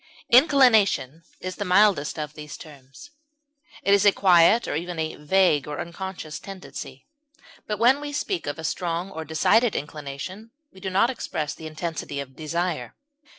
Inclination 0.31 1.21
is 1.41 1.57
the 1.57 1.63
mildest 1.63 2.17
of 2.17 2.33
these 2.33 2.57
terms; 2.57 3.11
it 3.83 3.93
is 3.93 4.03
a 4.03 4.11
quiet, 4.11 4.67
or 4.67 4.75
even 4.75 4.97
a 4.97 5.13
vague 5.13 5.67
or 5.67 5.79
unconscious, 5.79 6.39
tendency. 6.39 7.05
Even 7.67 7.77
when 7.77 8.01
we 8.01 8.11
speak 8.11 8.47
of 8.47 8.57
a 8.57 8.63
strong 8.63 9.11
or 9.11 9.23
decided 9.23 9.75
inclination 9.75 10.49
we 10.73 10.79
do 10.79 10.89
not 10.89 11.11
express 11.11 11.53
the 11.53 11.67
intensity 11.67 12.19
of 12.19 12.35
desire. 12.35 12.95